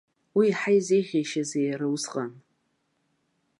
[0.37, 2.31] Уи иаҳа изеиӷьаишьазеи иара усҟан?